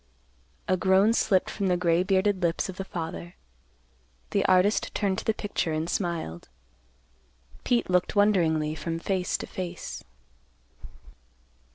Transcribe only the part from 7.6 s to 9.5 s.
Pete looked wonderingly from face to